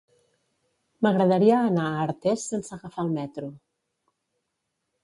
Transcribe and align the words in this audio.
M'agradaria 1.07 1.59
anar 1.67 1.85
a 1.91 2.01
Artés 2.07 2.47
sense 2.55 2.77
agafar 2.79 3.05
el 3.07 3.17
metro. 3.21 3.53